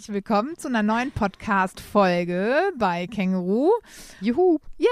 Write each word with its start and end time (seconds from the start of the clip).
herzlich 0.00 0.14
willkommen 0.14 0.56
zu 0.56 0.68
einer 0.68 0.82
neuen 0.82 1.12
Podcast-Folge 1.12 2.72
bei 2.78 3.06
Känguru. 3.06 3.68
Juhu. 4.22 4.58
Yeah! 4.78 4.88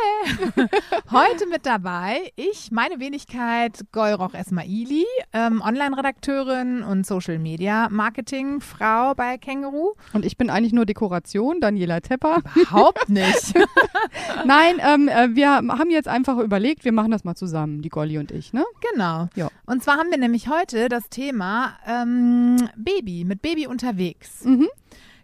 Heute 1.11 1.47
mit 1.47 1.65
dabei 1.65 2.31
ich, 2.37 2.71
meine 2.73 3.01
Wenigkeit 3.01 3.87
Golroch 3.91 4.35
Esmaili, 4.35 5.07
ähm, 5.33 5.63
Online-Redakteurin 5.63 6.83
und 6.83 7.07
Social-Media-Marketing-Frau 7.07 9.15
bei 9.15 9.39
Känguru. 9.39 9.95
Und 10.13 10.27
ich 10.27 10.37
bin 10.37 10.51
eigentlich 10.51 10.75
nur 10.75 10.85
Dekoration, 10.85 11.63
Daniela 11.63 12.01
Tepper. 12.01 12.43
Überhaupt 12.55 13.09
nicht. 13.09 13.55
Nein, 14.45 14.79
ähm, 14.87 15.09
äh, 15.09 15.35
wir 15.35 15.53
haben 15.53 15.91
jetzt 15.91 16.09
einfach 16.09 16.37
überlegt, 16.37 16.85
wir 16.85 16.93
machen 16.93 17.13
das 17.13 17.25
mal 17.25 17.35
zusammen, 17.35 17.81
die 17.81 17.89
Golli 17.89 18.19
und 18.19 18.31
ich, 18.31 18.53
ne? 18.53 18.67
Genau. 18.93 19.31
Ja. 19.37 19.49
Und 19.65 19.83
zwar 19.83 19.97
haben 19.97 20.11
wir 20.11 20.19
nämlich 20.19 20.51
heute 20.51 20.91
das 20.91 21.09
Thema 21.09 21.79
ähm, 21.87 22.69
Baby, 22.77 23.25
mit 23.25 23.41
Baby 23.41 23.67
unterwegs. 23.67 24.45
Mhm. 24.45 24.69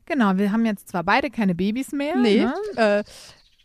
Genau, 0.07 0.37
wir 0.37 0.53
haben 0.53 0.67
jetzt 0.67 0.89
zwar 0.89 1.05
beide 1.05 1.31
keine 1.31 1.55
Babys 1.55 1.93
mehr. 1.93 2.17
Nee. 2.17 2.45
Ne? 2.45 2.55
Äh, 2.77 3.05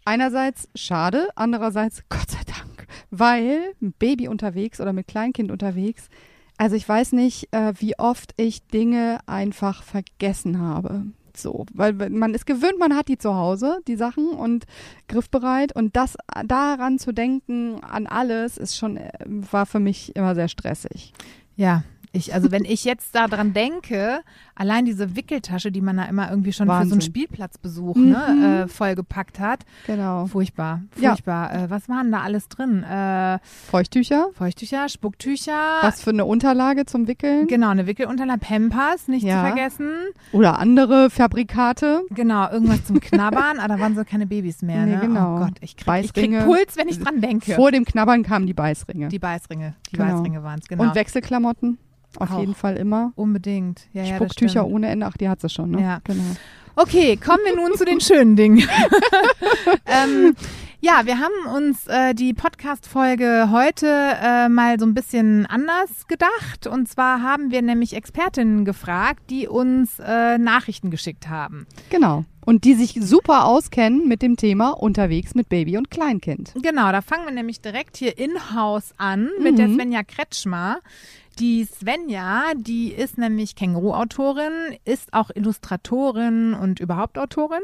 einerseits 0.06 0.70
schade, 0.76 1.28
andererseits 1.36 2.04
Gott 2.10 2.30
sei 2.30 2.42
Dank, 2.46 2.88
weil 3.12 3.74
Baby 3.80 4.28
unterwegs 4.28 4.80
oder 4.80 4.94
mit 4.94 5.08
Kleinkind 5.08 5.52
unterwegs, 5.52 6.10
also 6.58 6.76
ich 6.76 6.88
weiß 6.88 7.14
nicht, 7.14 7.54
äh, 7.54 7.74
wie 7.80 7.98
oft 7.98 8.34
ich 8.36 8.68
Dinge 8.68 9.20
einfach 9.28 9.82
vergessen 9.84 10.60
habe. 10.60 11.06
So, 11.34 11.66
weil 11.74 11.94
man 11.94 12.34
ist 12.34 12.46
gewöhnt, 12.46 12.80
man 12.80 12.96
hat 12.96 13.08
die 13.08 13.18
zu 13.18 13.34
Hause, 13.34 13.80
die 13.88 13.96
Sachen 13.96 14.30
und 14.32 14.66
griffbereit 15.08 15.74
und 15.74 15.96
das 15.96 16.18
daran 16.46 17.00
zu 17.00 17.14
denken 17.14 17.82
an 17.82 18.08
alles 18.08 18.58
ist 18.58 18.76
schon 18.78 18.98
äh, 18.98 19.12
war 19.26 19.66
für 19.66 19.80
mich 19.80 20.16
immer 20.18 20.36
sehr 20.36 20.50
stressig. 20.50 21.14
Ja, 21.56 21.84
ich, 22.12 22.34
also 22.34 22.52
wenn 22.52 22.66
ich 22.66 22.86
jetzt 22.86 23.14
daran 23.14 23.54
denke, 23.54 24.22
allein 24.56 24.86
diese 24.86 25.16
Wickeltasche, 25.16 25.72
die 25.72 25.82
man 25.82 25.98
da 25.98 26.06
immer 26.06 26.30
irgendwie 26.30 26.52
schon 26.52 26.66
für 26.68 26.74
so 26.74 26.80
einen 26.80 26.92
Wahnsinn. 26.92 27.02
Spielplatzbesuch 27.02 27.96
Mhm. 27.96 28.10
ne, 28.10 28.64
äh, 28.64 28.68
vollgepackt 28.68 29.40
hat. 29.40 29.60
Genau. 29.86 30.26
Furchtbar, 30.26 30.82
Ja. 31.00 31.12
furchtbar. 31.12 31.54
Äh, 31.54 31.70
was 31.70 31.88
waren 31.88 32.12
da 32.12 32.22
alles 32.22 32.48
drin? 32.50 32.84
Äh, 32.84 33.38
Feuchttücher, 33.44 34.30
Feuchttücher, 34.34 34.90
Spucktücher. 34.90 35.54
was 35.82 36.02
für 36.02 36.10
eine 36.10 36.26
Unterlage 36.26 36.86
zum 36.86 37.08
Wickeln 37.08 37.48
Genau, 37.48 37.70
eine 37.70 37.86
Wickelunterlage, 37.86 38.40
Pampers, 38.40 39.08
nicht 39.08 39.24
Ja. 39.24 39.42
zu 39.44 39.48
vergessen. 39.54 39.90
oder 40.32 40.58
andere 40.60 41.10
Fabrikate. 41.10 42.02
Genau, 42.10 42.50
irgendwas 42.50 42.86
zum 42.86 43.00
Knabbern, 43.00 43.60
aber 43.60 43.76
da 43.76 43.80
waren 43.80 43.96
so 43.96 44.04
keine 44.04 44.26
Babys 44.26 44.62
mehr. 44.62 44.86
Nee, 44.86 44.96
ne? 44.96 45.02
genau. 45.02 45.36
Oh 45.36 45.40
Gott, 45.40 45.58
ich 45.62 45.78
krieg, 45.78 46.06
ich 46.06 46.14
krieg. 46.14 46.40
Puls, 46.46 46.76
wenn 46.76 46.88
ich 46.88 47.00
dran 47.00 47.22
denke. 47.22 47.54
Vor 47.56 47.72
dem 47.72 47.86
Knabbern 47.86 48.24
kamen 48.24 48.48
die 48.48 48.54
Beißringe. 48.54 49.10
Die 49.10 49.20
Beißringe, 49.20 49.76
die 49.92 49.98
Genau. 49.98 50.12
Beißringe 50.16 50.44
waren 50.44 50.60
es, 50.60 50.68
genau. 50.68 50.84
Und 50.84 50.96
Wechselklamotten. 50.96 51.78
Auf 52.18 52.32
Auch. 52.32 52.40
jeden 52.40 52.56
Fall 52.56 52.76
immer. 52.78 53.12
Unbedingt. 53.16 53.82
Ja, 53.94 54.04
ja, 54.04 54.16
Spucktücher 54.16 54.66
ohne 54.66 54.90
Ende. 54.90 55.06
Ach, 55.06 55.18
die 55.18 55.30
hat 55.30 55.42
sie 55.42 55.50
schon, 55.50 55.72
ne? 55.72 55.82
Ja. 55.82 56.00
Genau. 56.04 56.24
Okay, 56.76 57.18
kommen 57.18 57.40
wir 57.46 57.56
nun 57.56 57.78
zu 57.78 57.86
den 57.86 58.00
schönen 58.00 58.36
Dingen. 58.36 58.60
ähm, 59.86 60.36
ja, 60.82 61.02
wir 61.06 61.20
haben 61.20 61.56
uns 61.58 61.88
äh, 61.88 62.14
die 62.16 62.34
Podcast-Folge 62.34 63.50
heute 63.52 63.88
äh, 63.88 64.48
mal 64.48 64.80
so 64.80 64.86
ein 64.86 64.94
bisschen 64.94 65.46
anders 65.46 66.08
gedacht. 66.08 66.68
Und 66.68 66.88
zwar 66.88 67.22
haben 67.22 67.52
wir 67.52 67.62
nämlich 67.62 67.94
Expertinnen 67.96 68.64
gefragt, 68.64 69.24
die 69.30 69.48
uns 69.48 70.00
äh, 70.00 70.38
Nachrichten 70.38 70.90
geschickt 70.90 71.28
haben. 71.28 71.68
Genau. 71.90 72.24
Und 72.46 72.64
die 72.64 72.76
sich 72.76 72.96
super 73.02 73.44
auskennen 73.46 74.08
mit 74.08 74.22
dem 74.22 74.38
Thema 74.38 74.70
unterwegs 74.70 75.36
mit 75.36 75.50
Baby 75.50 75.78
und 75.78 75.92
Kleinkind. 75.92 76.54
Genau, 76.64 76.92
da 76.94 77.02
fangen 77.02 77.26
wir 77.26 77.34
nämlich 77.34 77.60
direkt 77.62 77.98
hier 77.98 78.18
in-house 78.18 78.94
an 78.98 79.30
mit 79.42 79.58
der 79.60 79.68
Mhm. 79.68 79.76
Svenja 79.76 80.04
Kretschmer. 80.04 80.80
Die 81.40 81.64
Svenja, 81.64 82.52
die 82.54 82.92
ist 82.92 83.18
nämlich 83.18 83.56
Känguru-Autorin, 83.56 84.76
ist 84.84 85.14
auch 85.14 85.30
Illustratorin 85.34 86.54
und 86.54 86.82
überhaupt 86.82 87.18
Autorin 87.18 87.62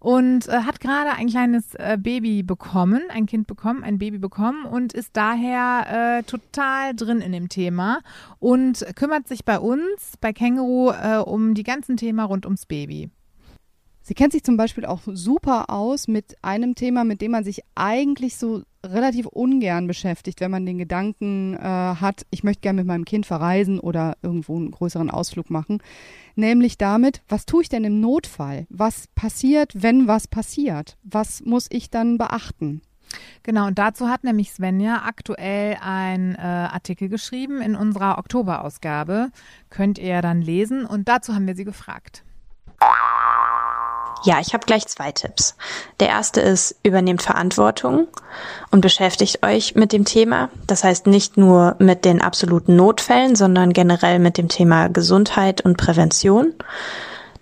und 0.00 0.46
äh, 0.48 0.52
hat 0.52 0.80
gerade 0.80 1.12
ein 1.12 1.28
kleines 1.28 1.74
äh, 1.76 1.96
Baby 1.98 2.42
bekommen, 2.42 3.00
ein 3.08 3.24
Kind 3.24 3.46
bekommen, 3.46 3.82
ein 3.84 3.96
Baby 3.96 4.18
bekommen 4.18 4.66
und 4.66 4.92
ist 4.92 5.16
daher 5.16 6.18
äh, 6.18 6.22
total 6.24 6.94
drin 6.94 7.22
in 7.22 7.32
dem 7.32 7.48
Thema 7.48 8.00
und 8.38 8.84
kümmert 8.96 9.28
sich 9.28 9.46
bei 9.46 9.58
uns, 9.58 10.18
bei 10.20 10.34
Känguru, 10.34 10.90
äh, 10.90 11.16
um 11.16 11.54
die 11.54 11.62
ganzen 11.62 11.96
Themen 11.96 12.20
rund 12.20 12.44
ums 12.44 12.66
Baby. 12.66 13.08
Sie 14.02 14.14
kennt 14.14 14.32
sich 14.34 14.44
zum 14.44 14.58
Beispiel 14.58 14.84
auch 14.84 15.00
super 15.06 15.70
aus 15.70 16.06
mit 16.06 16.36
einem 16.42 16.74
Thema, 16.74 17.02
mit 17.02 17.22
dem 17.22 17.30
man 17.32 17.44
sich 17.44 17.62
eigentlich 17.74 18.36
so 18.36 18.62
relativ 18.92 19.26
ungern 19.26 19.86
beschäftigt, 19.86 20.40
wenn 20.40 20.50
man 20.50 20.66
den 20.66 20.78
Gedanken 20.78 21.54
äh, 21.54 21.58
hat, 21.60 22.26
ich 22.30 22.44
möchte 22.44 22.62
gerne 22.62 22.80
mit 22.80 22.86
meinem 22.86 23.04
Kind 23.04 23.26
verreisen 23.26 23.78
oder 23.80 24.16
irgendwo 24.22 24.56
einen 24.56 24.70
größeren 24.70 25.10
Ausflug 25.10 25.50
machen. 25.50 25.82
Nämlich 26.34 26.78
damit, 26.78 27.22
was 27.28 27.46
tue 27.46 27.62
ich 27.62 27.68
denn 27.68 27.84
im 27.84 28.00
Notfall? 28.00 28.66
Was 28.68 29.06
passiert, 29.14 29.72
wenn 29.74 30.06
was 30.06 30.28
passiert? 30.28 30.96
Was 31.02 31.42
muss 31.44 31.66
ich 31.70 31.90
dann 31.90 32.18
beachten? 32.18 32.82
Genau, 33.42 33.66
und 33.68 33.78
dazu 33.78 34.08
hat 34.08 34.24
nämlich 34.24 34.52
Svenja 34.52 35.02
aktuell 35.04 35.76
ein 35.80 36.34
äh, 36.34 36.38
Artikel 36.40 37.08
geschrieben 37.08 37.62
in 37.62 37.76
unserer 37.76 38.18
Oktoberausgabe. 38.18 39.30
Könnt 39.70 39.98
ihr 39.98 40.20
dann 40.22 40.42
lesen 40.42 40.84
und 40.84 41.08
dazu 41.08 41.34
haben 41.34 41.46
wir 41.46 41.56
sie 41.56 41.64
gefragt. 41.64 42.24
Ja, 44.24 44.40
ich 44.40 44.54
habe 44.54 44.66
gleich 44.66 44.86
zwei 44.86 45.12
Tipps. 45.12 45.56
Der 46.00 46.08
erste 46.08 46.40
ist, 46.40 46.76
übernehmt 46.82 47.22
Verantwortung 47.22 48.08
und 48.70 48.80
beschäftigt 48.80 49.44
euch 49.44 49.74
mit 49.74 49.92
dem 49.92 50.04
Thema. 50.04 50.48
Das 50.66 50.84
heißt 50.84 51.06
nicht 51.06 51.36
nur 51.36 51.76
mit 51.78 52.04
den 52.04 52.20
absoluten 52.20 52.76
Notfällen, 52.76 53.36
sondern 53.36 53.72
generell 53.72 54.18
mit 54.18 54.38
dem 54.38 54.48
Thema 54.48 54.88
Gesundheit 54.88 55.60
und 55.60 55.76
Prävention. 55.76 56.54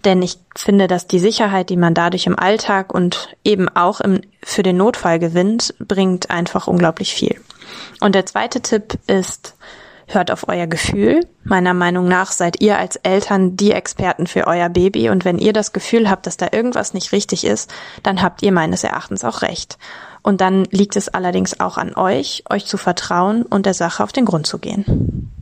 Denn 0.04 0.20
ich 0.20 0.38
finde, 0.54 0.86
dass 0.86 1.06
die 1.06 1.18
Sicherheit, 1.18 1.70
die 1.70 1.78
man 1.78 1.94
dadurch 1.94 2.26
im 2.26 2.38
Alltag 2.38 2.92
und 2.92 3.34
eben 3.42 3.68
auch 3.70 4.00
im, 4.00 4.20
für 4.42 4.62
den 4.62 4.76
Notfall 4.76 5.18
gewinnt, 5.18 5.74
bringt 5.78 6.30
einfach 6.30 6.66
unglaublich 6.66 7.14
viel. 7.14 7.40
Und 8.00 8.14
der 8.14 8.26
zweite 8.26 8.60
Tipp 8.60 8.98
ist, 9.06 9.54
hört 10.06 10.30
auf 10.30 10.48
euer 10.48 10.66
Gefühl. 10.66 11.20
Meiner 11.44 11.74
Meinung 11.74 12.08
nach 12.08 12.32
seid 12.32 12.60
ihr 12.60 12.78
als 12.78 12.96
Eltern 12.96 13.56
die 13.56 13.72
Experten 13.72 14.26
für 14.26 14.46
euer 14.46 14.68
Baby 14.68 15.10
und 15.10 15.24
wenn 15.24 15.38
ihr 15.38 15.52
das 15.52 15.72
Gefühl 15.72 16.10
habt, 16.10 16.26
dass 16.26 16.36
da 16.36 16.48
irgendwas 16.52 16.94
nicht 16.94 17.12
richtig 17.12 17.44
ist, 17.44 17.72
dann 18.02 18.22
habt 18.22 18.42
ihr 18.42 18.52
meines 18.52 18.84
Erachtens 18.84 19.24
auch 19.24 19.42
recht. 19.42 19.78
Und 20.22 20.40
dann 20.40 20.64
liegt 20.70 20.96
es 20.96 21.08
allerdings 21.08 21.60
auch 21.60 21.76
an 21.76 21.94
euch, 21.94 22.44
euch 22.48 22.64
zu 22.64 22.78
vertrauen 22.78 23.42
und 23.42 23.66
der 23.66 23.74
Sache 23.74 24.02
auf 24.02 24.12
den 24.12 24.24
Grund 24.24 24.46
zu 24.46 24.58
gehen. 24.58 25.33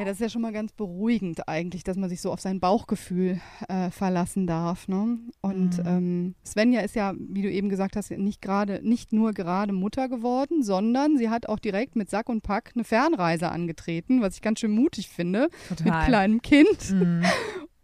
Ja, 0.00 0.06
das 0.06 0.14
ist 0.14 0.20
ja 0.22 0.28
schon 0.30 0.40
mal 0.40 0.52
ganz 0.52 0.72
beruhigend 0.72 1.46
eigentlich, 1.46 1.84
dass 1.84 1.98
man 1.98 2.08
sich 2.08 2.22
so 2.22 2.32
auf 2.32 2.40
sein 2.40 2.58
Bauchgefühl 2.58 3.38
äh, 3.68 3.90
verlassen 3.90 4.46
darf. 4.46 4.88
Ne? 4.88 5.18
Und 5.42 5.76
Mhm. 5.76 5.84
ähm, 5.86 6.34
Svenja 6.42 6.80
ist 6.80 6.94
ja, 6.94 7.12
wie 7.18 7.42
du 7.42 7.50
eben 7.50 7.68
gesagt 7.68 7.96
hast, 7.96 8.10
nicht 8.10 8.40
gerade, 8.40 8.80
nicht 8.82 9.12
nur 9.12 9.32
gerade 9.32 9.74
Mutter 9.74 10.08
geworden, 10.08 10.62
sondern 10.62 11.18
sie 11.18 11.28
hat 11.28 11.50
auch 11.50 11.58
direkt 11.58 11.96
mit 11.96 12.08
Sack 12.08 12.30
und 12.30 12.42
Pack 12.42 12.72
eine 12.74 12.84
Fernreise 12.84 13.50
angetreten, 13.50 14.22
was 14.22 14.36
ich 14.36 14.40
ganz 14.42 14.60
schön 14.60 14.70
mutig 14.70 15.10
finde 15.10 15.50
mit 15.68 15.78
Total. 15.80 16.06
kleinem 16.06 16.40
Kind. 16.40 16.92
Mhm. 16.92 17.22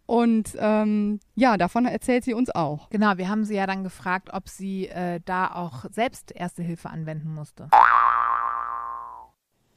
Und 0.09 0.55
ähm, 0.57 1.19
ja, 1.35 1.57
davon 1.57 1.85
erzählt 1.85 2.23
sie 2.23 2.33
uns 2.33 2.49
auch. 2.49 2.89
Genau, 2.91 3.17
wir 3.17 3.27
haben 3.27 3.43
sie 3.43 3.55
ja 3.55 3.67
dann 3.67 3.83
gefragt, 3.83 4.29
ob 4.31 4.47
sie 4.47 4.87
äh, 4.87 5.19
da 5.25 5.51
auch 5.53 5.83
selbst 5.91 6.31
Erste 6.31 6.63
Hilfe 6.63 6.89
anwenden 6.89 7.33
musste. 7.35 7.67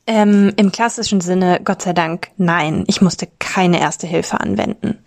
Ähm, 0.06 0.52
Im 0.56 0.72
klassischen 0.72 1.20
Sinne, 1.20 1.60
Gott 1.62 1.82
sei 1.82 1.92
Dank, 1.92 2.28
nein, 2.36 2.84
ich 2.88 3.00
musste 3.00 3.28
keine 3.38 3.80
erste 3.80 4.06
Hilfe 4.06 4.40
anwenden. 4.40 4.98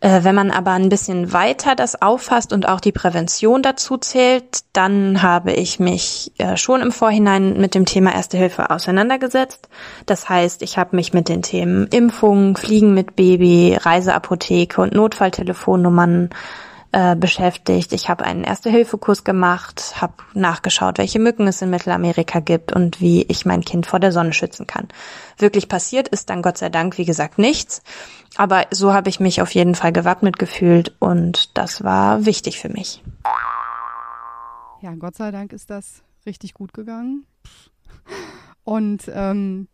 Äh, 0.00 0.22
wenn 0.22 0.34
man 0.36 0.52
aber 0.52 0.72
ein 0.72 0.90
bisschen 0.90 1.32
weiter 1.32 1.74
das 1.74 2.00
auffasst 2.00 2.52
und 2.52 2.68
auch 2.68 2.78
die 2.78 2.92
Prävention 2.92 3.62
dazu 3.62 3.96
zählt, 3.96 4.60
dann 4.72 5.22
habe 5.22 5.52
ich 5.52 5.80
mich 5.80 6.32
äh, 6.38 6.56
schon 6.56 6.82
im 6.82 6.92
Vorhinein 6.92 7.60
mit 7.60 7.74
dem 7.74 7.84
Thema 7.84 8.14
Erste 8.14 8.36
Hilfe 8.36 8.70
auseinandergesetzt. 8.70 9.68
Das 10.06 10.28
heißt, 10.28 10.62
ich 10.62 10.78
habe 10.78 10.94
mich 10.94 11.12
mit 11.12 11.28
den 11.28 11.42
Themen 11.42 11.88
Impfung, 11.88 12.56
Fliegen 12.56 12.94
mit 12.94 13.16
Baby, 13.16 13.76
Reiseapotheke 13.80 14.80
und 14.80 14.94
Notfalltelefonnummern 14.94 16.30
äh, 16.92 17.16
beschäftigt. 17.16 17.92
Ich 17.92 18.08
habe 18.08 18.24
einen 18.24 18.44
Erste-Hilfe-Kurs 18.44 19.24
gemacht, 19.24 19.94
habe 20.00 20.14
nachgeschaut, 20.34 20.98
welche 20.98 21.18
Mücken 21.18 21.46
es 21.46 21.60
in 21.60 21.70
Mittelamerika 21.70 22.40
gibt 22.40 22.72
und 22.72 23.00
wie 23.00 23.22
ich 23.22 23.44
mein 23.44 23.62
Kind 23.62 23.86
vor 23.86 24.00
der 24.00 24.12
Sonne 24.12 24.32
schützen 24.32 24.66
kann. 24.66 24.88
Wirklich 25.36 25.68
passiert 25.68 26.08
ist 26.08 26.30
dann 26.30 26.42
Gott 26.42 26.58
sei 26.58 26.68
Dank, 26.68 26.98
wie 26.98 27.04
gesagt, 27.04 27.38
nichts. 27.38 27.82
Aber 28.36 28.66
so 28.70 28.92
habe 28.92 29.08
ich 29.08 29.20
mich 29.20 29.42
auf 29.42 29.50
jeden 29.50 29.74
Fall 29.74 29.92
gewappnet 29.92 30.38
gefühlt 30.38 30.94
und 30.98 31.56
das 31.58 31.84
war 31.84 32.24
wichtig 32.24 32.58
für 32.58 32.68
mich. 32.68 33.02
Ja, 34.80 34.94
Gott 34.94 35.16
sei 35.16 35.30
Dank 35.30 35.52
ist 35.52 35.70
das 35.70 36.02
richtig 36.24 36.54
gut 36.54 36.72
gegangen. 36.72 37.26
Und 38.64 39.10
ähm, 39.12 39.68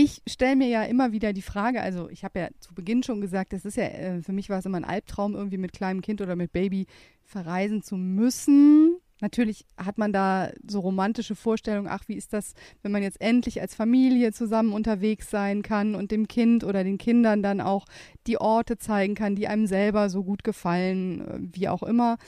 ich 0.00 0.22
stelle 0.28 0.54
mir 0.54 0.68
ja 0.68 0.84
immer 0.84 1.10
wieder 1.10 1.32
die 1.32 1.42
Frage, 1.42 1.80
also 1.80 2.08
ich 2.08 2.22
habe 2.22 2.38
ja 2.38 2.48
zu 2.60 2.72
Beginn 2.72 3.02
schon 3.02 3.20
gesagt, 3.20 3.52
das 3.52 3.64
ist 3.64 3.76
ja, 3.76 3.84
äh, 3.84 4.22
für 4.22 4.32
mich 4.32 4.48
war 4.48 4.60
es 4.60 4.66
immer 4.66 4.76
ein 4.76 4.84
Albtraum, 4.84 5.34
irgendwie 5.34 5.58
mit 5.58 5.72
kleinem 5.72 6.02
Kind 6.02 6.20
oder 6.20 6.36
mit 6.36 6.52
Baby 6.52 6.86
verreisen 7.24 7.82
zu 7.82 7.96
müssen. 7.96 8.98
Natürlich 9.20 9.66
hat 9.76 9.98
man 9.98 10.12
da 10.12 10.52
so 10.64 10.78
romantische 10.78 11.34
Vorstellungen, 11.34 11.88
ach, 11.88 12.04
wie 12.06 12.14
ist 12.14 12.32
das, 12.32 12.54
wenn 12.82 12.92
man 12.92 13.02
jetzt 13.02 13.20
endlich 13.20 13.60
als 13.60 13.74
Familie 13.74 14.32
zusammen 14.32 14.72
unterwegs 14.72 15.30
sein 15.30 15.62
kann 15.62 15.96
und 15.96 16.12
dem 16.12 16.28
Kind 16.28 16.62
oder 16.62 16.84
den 16.84 16.98
Kindern 16.98 17.42
dann 17.42 17.60
auch 17.60 17.84
die 18.28 18.40
Orte 18.40 18.78
zeigen 18.78 19.16
kann, 19.16 19.34
die 19.34 19.48
einem 19.48 19.66
selber 19.66 20.10
so 20.10 20.22
gut 20.22 20.44
gefallen, 20.44 21.20
äh, 21.22 21.38
wie 21.58 21.68
auch 21.68 21.82
immer. 21.82 22.18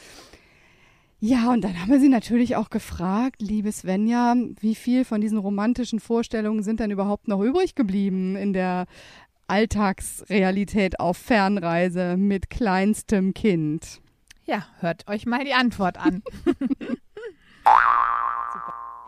Ja, 1.22 1.52
und 1.52 1.62
dann 1.62 1.78
haben 1.78 1.90
wir 1.90 2.00
sie 2.00 2.08
natürlich 2.08 2.56
auch 2.56 2.70
gefragt, 2.70 3.42
liebe 3.42 3.70
Svenja, 3.70 4.34
wie 4.58 4.74
viel 4.74 5.04
von 5.04 5.20
diesen 5.20 5.36
romantischen 5.36 6.00
Vorstellungen 6.00 6.62
sind 6.62 6.80
denn 6.80 6.90
überhaupt 6.90 7.28
noch 7.28 7.42
übrig 7.42 7.74
geblieben 7.74 8.36
in 8.36 8.54
der 8.54 8.86
Alltagsrealität 9.46 10.98
auf 10.98 11.18
Fernreise 11.18 12.16
mit 12.16 12.48
kleinstem 12.48 13.34
Kind? 13.34 14.00
Ja, 14.46 14.64
hört 14.78 15.08
euch 15.08 15.26
mal 15.26 15.44
die 15.44 15.52
Antwort 15.52 15.98
an. 15.98 16.22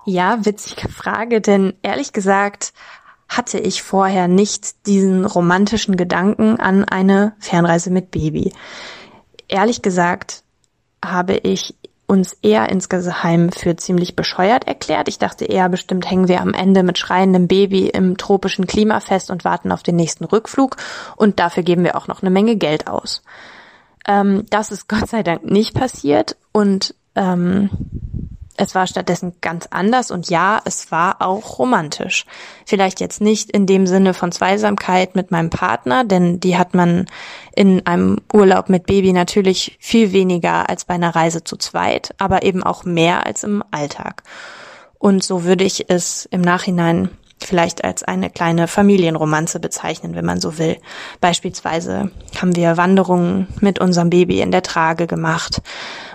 ja, 0.04 0.44
witzige 0.44 0.90
Frage, 0.90 1.40
denn 1.40 1.72
ehrlich 1.80 2.12
gesagt 2.12 2.74
hatte 3.26 3.58
ich 3.58 3.82
vorher 3.82 4.28
nicht 4.28 4.86
diesen 4.86 5.24
romantischen 5.24 5.96
Gedanken 5.96 6.60
an 6.60 6.84
eine 6.84 7.34
Fernreise 7.38 7.90
mit 7.90 8.10
Baby. 8.10 8.52
Ehrlich 9.48 9.80
gesagt 9.80 10.44
habe 11.02 11.36
ich 11.38 11.74
uns 12.12 12.34
eher 12.42 12.68
insgeheim 12.68 13.50
für 13.52 13.74
ziemlich 13.74 14.14
bescheuert 14.14 14.66
erklärt. 14.68 15.08
Ich 15.08 15.18
dachte 15.18 15.46
eher, 15.46 15.70
bestimmt 15.70 16.10
hängen 16.10 16.28
wir 16.28 16.42
am 16.42 16.52
Ende 16.52 16.82
mit 16.82 16.98
schreiendem 16.98 17.48
Baby 17.48 17.88
im 17.88 18.18
tropischen 18.18 18.66
Klima 18.66 19.00
fest 19.00 19.30
und 19.30 19.46
warten 19.46 19.72
auf 19.72 19.82
den 19.82 19.96
nächsten 19.96 20.26
Rückflug 20.26 20.76
und 21.16 21.40
dafür 21.40 21.62
geben 21.62 21.84
wir 21.84 21.96
auch 21.96 22.08
noch 22.08 22.20
eine 22.20 22.28
Menge 22.28 22.56
Geld 22.56 22.86
aus. 22.86 23.22
Ähm, 24.06 24.44
das 24.50 24.70
ist 24.70 24.88
Gott 24.88 25.08
sei 25.08 25.22
Dank 25.22 25.50
nicht 25.50 25.72
passiert 25.72 26.36
und 26.52 26.94
ähm, 27.14 27.70
es 28.56 28.74
war 28.74 28.86
stattdessen 28.86 29.34
ganz 29.40 29.66
anders 29.70 30.10
und 30.10 30.28
ja, 30.28 30.60
es 30.64 30.90
war 30.92 31.22
auch 31.22 31.58
romantisch. 31.58 32.26
Vielleicht 32.66 33.00
jetzt 33.00 33.20
nicht 33.20 33.50
in 33.50 33.66
dem 33.66 33.86
Sinne 33.86 34.14
von 34.14 34.30
Zweisamkeit 34.30 35.14
mit 35.14 35.30
meinem 35.30 35.50
Partner, 35.50 36.04
denn 36.04 36.38
die 36.38 36.58
hat 36.58 36.74
man 36.74 37.06
in 37.54 37.86
einem 37.86 38.18
Urlaub 38.32 38.68
mit 38.68 38.86
Baby 38.86 39.12
natürlich 39.12 39.76
viel 39.80 40.12
weniger 40.12 40.68
als 40.68 40.84
bei 40.84 40.94
einer 40.94 41.14
Reise 41.14 41.44
zu 41.44 41.56
zweit, 41.56 42.14
aber 42.18 42.42
eben 42.42 42.62
auch 42.62 42.84
mehr 42.84 43.26
als 43.26 43.42
im 43.42 43.64
Alltag. 43.70 44.22
Und 44.98 45.24
so 45.24 45.44
würde 45.44 45.64
ich 45.64 45.90
es 45.90 46.26
im 46.26 46.42
Nachhinein 46.42 47.08
vielleicht 47.44 47.84
als 47.84 48.02
eine 48.02 48.30
kleine 48.30 48.68
Familienromanze 48.68 49.60
bezeichnen, 49.60 50.14
wenn 50.14 50.24
man 50.24 50.40
so 50.40 50.58
will. 50.58 50.78
Beispielsweise 51.20 52.10
haben 52.40 52.56
wir 52.56 52.76
Wanderungen 52.76 53.48
mit 53.60 53.78
unserem 53.78 54.10
Baby 54.10 54.40
in 54.40 54.50
der 54.50 54.62
Trage 54.62 55.06
gemacht. 55.06 55.62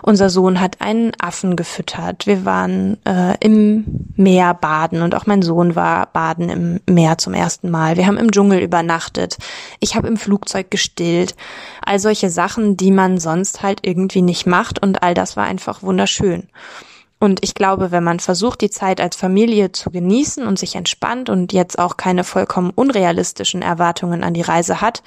Unser 0.01 0.29
Sohn 0.29 0.59
hat 0.62 0.81
einen 0.81 1.12
Affen 1.19 1.56
gefüttert. 1.56 2.27
Wir 2.27 2.45
waren 2.45 2.97
äh, 3.06 3.35
im 3.39 3.83
Meer 4.15 4.53
baden 4.53 5.01
und 5.01 5.15
auch 5.15 5.25
mein 5.25 5.41
Sohn 5.41 5.75
war 5.75 6.07
baden 6.07 6.50
im 6.50 6.79
Meer 6.88 7.18
zum 7.18 7.33
ersten 7.33 7.69
Mal. 7.69 7.97
Wir 7.97 8.07
haben 8.07 8.18
im 8.18 8.31
Dschungel 8.31 8.59
übernachtet. 8.62 9.38
Ich 9.79 9.95
habe 9.95 10.07
im 10.07 10.18
Flugzeug 10.18 10.71
gestillt. 10.71 11.35
All 11.85 12.00
solche 12.00 12.29
Sachen, 12.29 12.77
die 12.77 12.91
man 12.91 13.19
sonst 13.19 13.63
halt 13.63 13.79
irgendwie 13.83 14.21
nicht 14.21 14.45
macht 14.45 14.81
und 14.81 15.03
all 15.03 15.13
das 15.13 15.35
war 15.35 15.45
einfach 15.45 15.83
wunderschön. 15.83 16.47
Und 17.19 17.44
ich 17.44 17.56
glaube, 17.56 17.92
wenn 17.92 18.04
man 18.04 18.19
versucht, 18.19 18.62
die 18.62 18.69
Zeit 18.69 19.02
als 19.02 19.16
Familie 19.16 19.72
zu 19.72 19.90
genießen 19.90 20.46
und 20.46 20.60
sich 20.60 20.75
entspannt 20.75 21.30
und 21.30 21.52
jetzt 21.52 21.80
auch 21.80 21.98
keine 21.98 22.24
vollkommen 22.24 22.69
unrealistischen 22.69 23.62
Erwartungen 23.62 24.24
an 24.24 24.36
die 24.36 24.44
Reise 24.44 24.81
hat, 24.81 25.02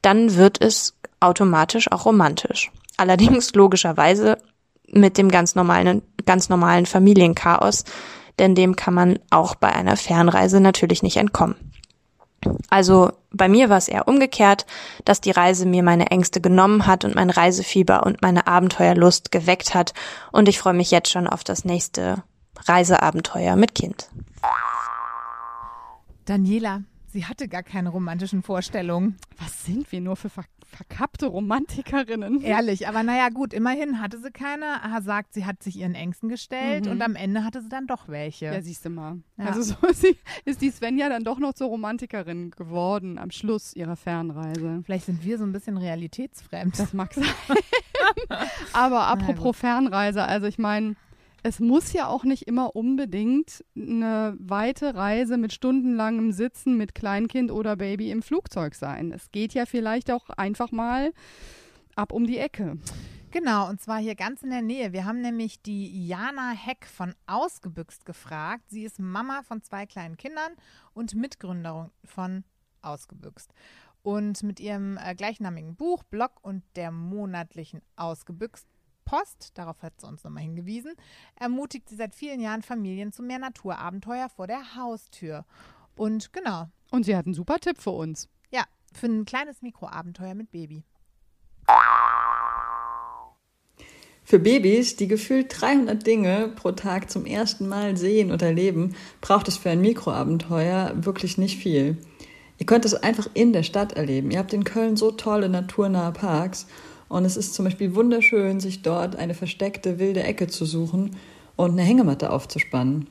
dann 0.00 0.36
wird 0.36 0.60
es 0.62 0.94
automatisch 1.18 1.90
auch 1.90 2.04
romantisch. 2.04 2.70
Allerdings 2.96 3.52
logischerweise 3.54 4.38
mit 4.88 5.18
dem 5.18 5.28
ganz 5.28 5.56
normalen, 5.56 6.02
ganz 6.24 6.48
normalen 6.48 6.86
Familienchaos, 6.86 7.84
denn 8.38 8.54
dem 8.54 8.76
kann 8.76 8.94
man 8.94 9.18
auch 9.30 9.56
bei 9.56 9.72
einer 9.72 9.96
Fernreise 9.96 10.60
natürlich 10.60 11.02
nicht 11.02 11.16
entkommen. 11.16 11.56
Also 12.68 13.12
bei 13.30 13.48
mir 13.48 13.68
war 13.68 13.78
es 13.78 13.88
eher 13.88 14.08
umgekehrt, 14.08 14.66
dass 15.04 15.20
die 15.20 15.30
Reise 15.30 15.66
mir 15.66 15.82
meine 15.82 16.10
Ängste 16.10 16.40
genommen 16.40 16.86
hat 16.86 17.04
und 17.04 17.14
mein 17.14 17.30
Reisefieber 17.30 18.04
und 18.04 18.22
meine 18.22 18.46
Abenteuerlust 18.46 19.32
geweckt 19.32 19.74
hat 19.74 19.94
und 20.32 20.48
ich 20.48 20.58
freue 20.58 20.74
mich 20.74 20.90
jetzt 20.90 21.10
schon 21.10 21.26
auf 21.26 21.44
das 21.44 21.64
nächste 21.64 22.22
Reiseabenteuer 22.66 23.56
mit 23.56 23.74
Kind. 23.74 24.08
Daniela, 26.24 26.82
sie 27.16 27.24
hatte 27.24 27.48
gar 27.48 27.62
keine 27.62 27.88
romantischen 27.88 28.42
Vorstellungen. 28.42 29.16
Was 29.38 29.64
sind 29.64 29.90
wir 29.90 30.02
nur 30.02 30.16
für 30.16 30.28
Ver 30.28 30.44
verkappte 30.68 31.26
Romantikerinnen? 31.26 32.40
Ehrlich, 32.42 32.86
aber 32.88 33.02
naja, 33.02 33.30
gut, 33.30 33.54
immerhin 33.54 34.02
hatte 34.02 34.20
sie 34.20 34.30
keine. 34.30 34.66
Er 34.84 35.00
sagt, 35.00 35.32
sie 35.32 35.46
hat 35.46 35.62
sich 35.62 35.78
ihren 35.78 35.94
Ängsten 35.94 36.28
gestellt 36.28 36.84
mhm. 36.84 36.90
und 36.90 37.02
am 37.02 37.16
Ende 37.16 37.44
hatte 37.44 37.62
sie 37.62 37.70
dann 37.70 37.86
doch 37.86 38.08
welche. 38.08 38.46
Ja, 38.46 38.60
siehst 38.60 38.84
du 38.84 38.90
mal. 38.90 39.20
Ja. 39.38 39.46
Also 39.46 39.62
so 39.62 39.86
ist, 39.86 40.00
sie, 40.02 40.18
ist 40.44 40.60
die 40.60 40.70
Svenja 40.70 41.08
dann 41.08 41.24
doch 41.24 41.38
noch 41.38 41.54
zur 41.54 41.68
Romantikerin 41.68 42.50
geworden 42.50 43.16
am 43.16 43.30
Schluss 43.30 43.74
ihrer 43.74 43.96
Fernreise. 43.96 44.82
Vielleicht 44.84 45.06
sind 45.06 45.24
wir 45.24 45.38
so 45.38 45.44
ein 45.44 45.52
bisschen 45.52 45.78
realitätsfremd. 45.78 46.78
Das 46.78 46.92
mag 46.92 47.14
sein. 47.14 47.24
aber 48.74 49.06
apropos 49.06 49.56
Fernreise, 49.56 50.24
also 50.24 50.46
ich 50.46 50.58
meine, 50.58 50.96
es 51.42 51.60
muss 51.60 51.92
ja 51.92 52.08
auch 52.08 52.24
nicht 52.24 52.48
immer 52.48 52.74
unbedingt 52.74 53.64
eine 53.76 54.36
weite 54.38 54.94
Reise 54.94 55.36
mit 55.36 55.52
stundenlangem 55.52 56.32
Sitzen 56.32 56.76
mit 56.76 56.94
Kleinkind 56.94 57.50
oder 57.50 57.76
Baby 57.76 58.10
im 58.10 58.22
Flugzeug 58.22 58.74
sein. 58.74 59.12
Es 59.12 59.30
geht 59.30 59.54
ja 59.54 59.66
vielleicht 59.66 60.10
auch 60.10 60.28
einfach 60.30 60.72
mal 60.72 61.12
ab 61.94 62.12
um 62.12 62.26
die 62.26 62.38
Ecke. 62.38 62.78
Genau, 63.30 63.68
und 63.68 63.80
zwar 63.80 63.98
hier 63.98 64.14
ganz 64.14 64.42
in 64.42 64.50
der 64.50 64.62
Nähe. 64.62 64.92
Wir 64.92 65.04
haben 65.04 65.20
nämlich 65.20 65.60
die 65.60 66.06
Jana 66.06 66.52
Heck 66.52 66.86
von 66.86 67.14
Ausgebüxt 67.26 68.06
gefragt. 68.06 68.64
Sie 68.68 68.84
ist 68.84 68.98
Mama 68.98 69.42
von 69.42 69.62
zwei 69.62 69.84
kleinen 69.84 70.16
Kindern 70.16 70.52
und 70.94 71.14
Mitgründerin 71.14 71.90
von 72.04 72.44
Ausgebüxt. 72.82 73.52
Und 74.02 74.42
mit 74.42 74.60
ihrem 74.60 74.96
äh, 74.98 75.14
gleichnamigen 75.14 75.76
Buch, 75.76 76.02
Blog 76.04 76.32
und 76.42 76.62
der 76.76 76.92
monatlichen 76.92 77.82
Ausgebüxt 77.96 78.66
Post, 79.06 79.52
darauf 79.54 79.80
hat 79.82 79.98
sie 79.98 80.06
uns 80.06 80.22
nochmal 80.22 80.42
hingewiesen, 80.42 80.92
ermutigt 81.36 81.88
sie 81.88 81.96
seit 81.96 82.14
vielen 82.14 82.40
Jahren 82.40 82.60
Familien 82.60 83.12
zu 83.12 83.22
mehr 83.22 83.38
Naturabenteuer 83.38 84.28
vor 84.28 84.46
der 84.46 84.76
Haustür. 84.76 85.46
Und 85.96 86.34
genau. 86.34 86.68
Und 86.90 87.04
sie 87.04 87.16
hat 87.16 87.24
einen 87.24 87.34
super 87.34 87.58
Tipp 87.58 87.78
für 87.80 87.90
uns. 87.90 88.28
Ja, 88.50 88.64
für 88.92 89.06
ein 89.06 89.24
kleines 89.24 89.62
Mikroabenteuer 89.62 90.34
mit 90.34 90.50
Baby. 90.50 90.84
Für 94.24 94.40
Babys, 94.40 94.96
die 94.96 95.06
gefühlt 95.06 95.54
300 95.60 96.04
Dinge 96.04 96.52
pro 96.56 96.72
Tag 96.72 97.10
zum 97.10 97.26
ersten 97.26 97.68
Mal 97.68 97.96
sehen 97.96 98.32
und 98.32 98.42
erleben, 98.42 98.96
braucht 99.20 99.46
es 99.46 99.56
für 99.56 99.70
ein 99.70 99.80
Mikroabenteuer 99.80 100.92
wirklich 100.96 101.38
nicht 101.38 101.58
viel. 101.58 101.96
Ihr 102.58 102.66
könnt 102.66 102.84
es 102.84 102.94
einfach 102.94 103.28
in 103.34 103.52
der 103.52 103.62
Stadt 103.62 103.92
erleben. 103.92 104.32
Ihr 104.32 104.40
habt 104.40 104.52
in 104.52 104.64
Köln 104.64 104.96
so 104.96 105.12
tolle 105.12 105.48
naturnahe 105.48 106.10
Parks 106.12 106.66
und 107.08 107.24
es 107.24 107.36
ist 107.36 107.54
zum 107.54 107.64
Beispiel 107.64 107.94
wunderschön, 107.94 108.60
sich 108.60 108.82
dort 108.82 109.16
eine 109.16 109.34
versteckte 109.34 109.98
wilde 109.98 110.22
Ecke 110.22 110.46
zu 110.46 110.64
suchen 110.64 111.16
und 111.56 111.72
eine 111.72 111.82
Hängematte 111.82 112.30
aufzuspannen. 112.30 113.06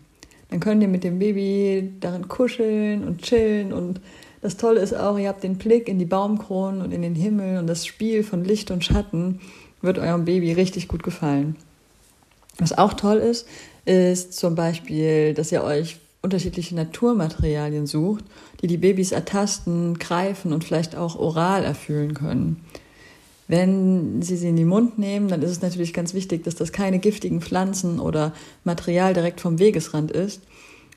Dann 0.49 0.59
könnt 0.59 0.81
ihr 0.81 0.87
mit 0.87 1.03
dem 1.03 1.19
Baby 1.19 1.93
darin 1.99 2.27
kuscheln 2.27 3.03
und 3.03 3.21
chillen 3.21 3.73
und 3.73 3.99
das 4.41 4.57
Tolle 4.57 4.81
ist 4.81 4.95
auch, 4.95 5.17
ihr 5.17 5.27
habt 5.27 5.43
den 5.43 5.57
Blick 5.57 5.87
in 5.87 5.97
die 5.97 6.05
Baumkronen 6.05 6.81
und 6.81 6.91
in 6.91 7.01
den 7.01 7.15
Himmel 7.15 7.57
und 7.57 7.67
das 7.67 7.85
Spiel 7.85 8.23
von 8.23 8.43
Licht 8.43 8.69
und 8.69 8.83
Schatten 8.83 9.39
wird 9.81 9.97
eurem 9.97 10.25
Baby 10.25 10.53
richtig 10.53 10.87
gut 10.87 11.01
gefallen. 11.01 11.55
Was 12.59 12.77
auch 12.77 12.93
toll 12.93 13.17
ist, 13.17 13.47
ist 13.85 14.33
zum 14.33 14.55
Beispiel, 14.55 15.33
dass 15.33 15.51
ihr 15.51 15.63
euch 15.63 15.97
unterschiedliche 16.21 16.75
Naturmaterialien 16.75 17.85
sucht, 17.87 18.23
die 18.61 18.67
die 18.67 18.77
Babys 18.77 19.11
ertasten, 19.11 19.99
greifen 19.99 20.53
und 20.53 20.63
vielleicht 20.63 20.95
auch 20.95 21.15
oral 21.15 21.63
erfüllen 21.63 22.13
können. 22.13 22.63
Wenn 23.47 24.21
Sie 24.21 24.37
sie 24.37 24.49
in 24.49 24.55
den 24.55 24.67
Mund 24.67 24.97
nehmen, 24.97 25.27
dann 25.27 25.41
ist 25.43 25.51
es 25.51 25.61
natürlich 25.61 25.93
ganz 25.93 26.13
wichtig, 26.13 26.43
dass 26.43 26.55
das 26.55 26.71
keine 26.71 26.99
giftigen 26.99 27.41
Pflanzen 27.41 27.99
oder 27.99 28.33
Material 28.63 29.13
direkt 29.13 29.39
vom 29.39 29.59
Wegesrand 29.59 30.11
ist. 30.11 30.41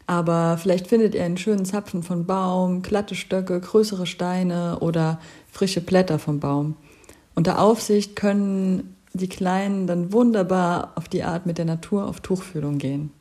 Aber 0.06 0.56
vielleicht 0.56 0.86
findet 0.86 1.14
ihr 1.14 1.22
einen 1.22 1.36
schönen 1.36 1.66
Zapfen 1.66 2.02
von 2.02 2.24
Baum, 2.24 2.80
glatte 2.80 3.14
Stöcke, 3.14 3.60
größere 3.60 4.06
Steine 4.06 4.78
oder 4.80 5.20
frische 5.52 5.82
Blätter 5.82 6.18
vom 6.18 6.40
Baum. 6.40 6.76
Unter 7.34 7.60
Aufsicht 7.60 8.16
können 8.16 8.96
die 9.12 9.28
Kleinen 9.28 9.86
dann 9.86 10.12
wunderbar 10.12 10.92
auf 10.94 11.08
die 11.08 11.24
Art 11.24 11.44
mit 11.44 11.58
der 11.58 11.66
Natur 11.66 12.06
auf 12.06 12.20
Tuchfühlung 12.20 12.78
gehen. 12.78 13.12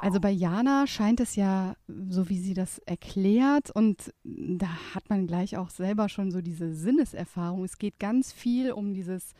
Also 0.00 0.20
bei 0.20 0.30
Jana 0.30 0.86
scheint 0.86 1.18
es 1.20 1.34
ja, 1.34 1.74
so 2.08 2.28
wie 2.28 2.38
sie 2.38 2.54
das 2.54 2.78
erklärt, 2.78 3.70
und 3.70 4.14
da 4.24 4.68
hat 4.94 5.10
man 5.10 5.26
gleich 5.26 5.56
auch 5.56 5.70
selber 5.70 6.08
schon 6.08 6.30
so 6.30 6.40
diese 6.40 6.72
Sinneserfahrung. 6.72 7.64
Es 7.64 7.78
geht 7.78 7.98
ganz 7.98 8.32
viel 8.32 8.70
um 8.70 8.94
dieses 8.94 9.32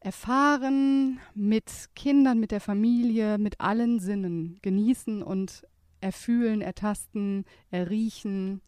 Erfahren 0.00 1.18
mit 1.34 1.88
Kindern, 1.96 2.38
mit 2.38 2.50
der 2.50 2.60
Familie, 2.60 3.38
mit 3.38 3.60
allen 3.60 3.98
Sinnen. 3.98 4.58
Genießen 4.62 5.22
und 5.22 5.66
erfühlen, 6.00 6.60
ertasten, 6.60 7.44
erriechen, 7.70 8.60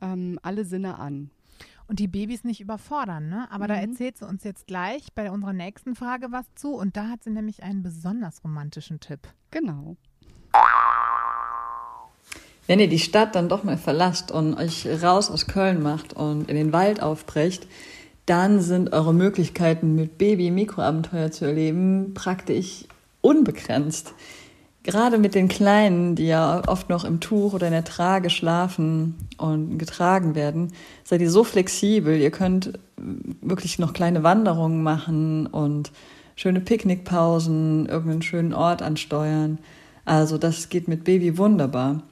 ähm, 0.00 0.38
alle 0.42 0.64
Sinne 0.64 0.98
an. 0.98 1.30
und 1.88 1.98
die 1.98 2.08
Babys 2.08 2.42
nicht 2.44 2.60
überfordern. 2.62 3.28
Ne? 3.28 3.50
Aber 3.50 3.66
da 3.66 3.74
Mhm. 3.74 3.90
erzählt 3.90 4.16
sie 4.16 4.26
uns 4.26 4.44
jetzt 4.44 4.66
gleich 4.66 5.12
bei 5.14 5.30
unserer 5.30 5.52
nächsten 5.52 5.94
Frage 5.94 6.28
was 6.30 6.46
zu. 6.54 6.74
Und 6.74 6.96
da 6.96 7.08
hat 7.08 7.22
sie 7.22 7.30
nämlich 7.30 7.62
einen 7.62 7.82
besonders 7.82 8.42
romantischen 8.44 8.98
Tipp. 8.98 9.28
Genau. 9.50 9.96
Wenn 12.66 12.78
ihr 12.78 12.88
die 12.88 12.98
Stadt 12.98 13.34
dann 13.34 13.48
doch 13.48 13.64
mal 13.64 13.76
verlasst 13.76 14.30
und 14.30 14.54
euch 14.54 14.86
raus 15.02 15.30
aus 15.30 15.46
Köln 15.46 15.82
macht 15.82 16.12
und 16.14 16.48
in 16.48 16.56
den 16.56 16.72
Wald 16.72 17.02
aufbrecht, 17.02 17.66
dann 18.26 18.60
sind 18.60 18.92
eure 18.92 19.12
Möglichkeiten 19.12 19.94
mit 19.94 20.16
Baby 20.16 20.50
Mikroabenteuer 20.50 21.30
zu 21.32 21.44
erleben 21.44 22.14
praktisch 22.14 22.84
unbegrenzt. 23.20 24.14
Gerade 24.84 25.18
mit 25.18 25.34
den 25.34 25.48
Kleinen, 25.48 26.16
die 26.16 26.26
ja 26.26 26.62
oft 26.66 26.88
noch 26.88 27.04
im 27.04 27.20
Tuch 27.20 27.52
oder 27.52 27.66
in 27.66 27.72
der 27.72 27.84
Trage 27.84 28.30
schlafen 28.30 29.28
und 29.38 29.78
getragen 29.78 30.34
werden, 30.34 30.72
seid 31.04 31.20
ihr 31.20 31.30
so 31.30 31.44
flexibel. 31.44 32.16
Ihr 32.16 32.32
könnt 32.32 32.78
wirklich 32.96 33.78
noch 33.78 33.92
kleine 33.92 34.22
Wanderungen 34.24 34.82
machen 34.82 35.46
und 35.46 35.92
schöne 36.34 36.60
Picknickpausen, 36.60 37.86
irgendeinen 37.86 38.22
schönen 38.22 38.54
Ort 38.54 38.82
ansteuern. 38.82 39.58
Also 40.04 40.38
das 40.38 40.68
geht 40.68 40.88
mit 40.88 41.04
Baby 41.04 41.38
wunderbar. 41.38 42.02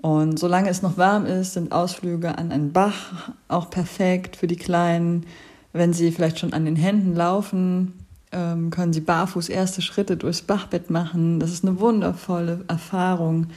Und 0.00 0.38
solange 0.38 0.70
es 0.70 0.82
noch 0.82 0.96
warm 0.96 1.26
ist, 1.26 1.52
sind 1.52 1.72
Ausflüge 1.72 2.38
an 2.38 2.52
einen 2.52 2.72
Bach 2.72 3.32
auch 3.48 3.68
perfekt 3.68 4.36
für 4.36 4.46
die 4.46 4.56
Kleinen. 4.56 5.26
Wenn 5.72 5.92
sie 5.92 6.10
vielleicht 6.10 6.38
schon 6.38 6.54
an 6.54 6.64
den 6.64 6.76
Händen 6.76 7.14
laufen, 7.14 7.92
ähm, 8.32 8.70
können 8.70 8.92
sie 8.92 9.02
barfuß 9.02 9.48
erste 9.48 9.82
Schritte 9.82 10.16
durchs 10.16 10.42
Bachbett 10.42 10.90
machen. 10.90 11.38
Das 11.38 11.52
ist 11.52 11.64
eine 11.64 11.80
wundervolle 11.80 12.64
Erfahrung, 12.68 13.48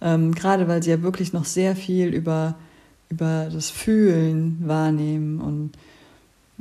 ähm, 0.00 0.34
gerade 0.34 0.68
weil 0.68 0.82
sie 0.82 0.90
ja 0.90 1.02
wirklich 1.02 1.32
noch 1.32 1.44
sehr 1.44 1.74
viel 1.74 2.08
über, 2.08 2.54
über 3.08 3.48
das 3.52 3.70
Fühlen 3.70 4.62
wahrnehmen 4.64 5.40
und 5.40 5.72